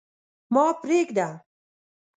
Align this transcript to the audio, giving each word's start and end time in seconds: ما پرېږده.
ما 0.53 0.65
پرېږده. 0.81 1.27